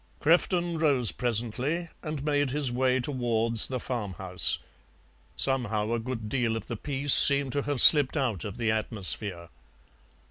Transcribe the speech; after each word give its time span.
Crefton 0.19 0.79
rose 0.79 1.11
presently 1.11 1.89
and 2.01 2.25
made 2.25 2.49
his 2.49 2.71
way 2.71 2.99
towards 2.99 3.67
the 3.67 3.79
farm 3.79 4.13
house. 4.13 4.57
Somehow 5.35 5.91
a 5.93 5.99
good 5.99 6.27
deal 6.27 6.55
of 6.55 6.65
the 6.65 6.75
peace 6.75 7.13
seemed 7.13 7.51
to 7.51 7.61
have 7.61 7.79
slipped 7.79 8.17
out 8.17 8.43
of 8.43 8.57
the 8.57 8.71
atmosphere. 8.71 9.49